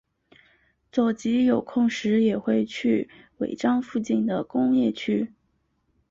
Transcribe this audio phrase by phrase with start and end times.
[0.91, 3.07] 佐吉有空时也会去
[3.37, 5.31] 尾张附近的工业区。